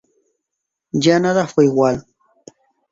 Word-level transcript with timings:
Ya 0.93 1.19
nada 1.19 1.45
fue 1.45 1.65
igual. 1.65 2.07